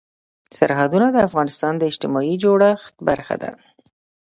سرحدونه 0.57 1.07
د 1.11 1.17
افغانستان 1.27 1.73
د 1.77 1.83
اجتماعي 1.91 2.35
جوړښت 2.43 2.93
برخه 3.07 3.35
ده. 3.43 3.51